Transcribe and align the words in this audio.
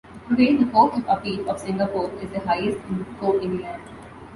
Today 0.27 0.55
the 0.55 0.65
Court 0.71 0.95
of 0.97 1.05
Appeal 1.07 1.47
of 1.47 1.59
Singapore 1.59 2.09
is 2.23 2.31
the 2.31 2.39
highest 2.39 2.79
court 3.19 3.43
in 3.43 3.57
the 3.57 3.61
land. 3.61 3.83